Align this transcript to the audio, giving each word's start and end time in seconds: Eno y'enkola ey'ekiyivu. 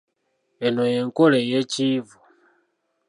Eno 0.65 0.83
y'enkola 0.93 1.37
ey'ekiyivu. 1.41 2.17